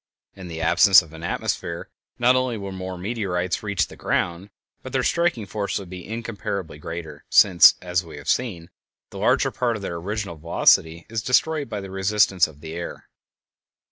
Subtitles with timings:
[0.35, 4.49] In the absence of an atmosphere not only would more meteorites reach the ground,
[4.81, 8.71] but their striking force would be incomparably greater, since, as we have seen,
[9.11, 13.09] the larger part of their original velocity is destroyed by the resistance of the air.